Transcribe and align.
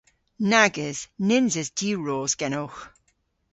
Nag 0.49 0.73
eus. 0.85 0.99
Nyns 1.27 1.55
eus 1.61 1.69
diwros 1.77 2.33
genowgh. 2.39 2.79